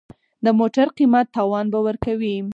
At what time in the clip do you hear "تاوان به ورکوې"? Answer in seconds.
1.35-2.35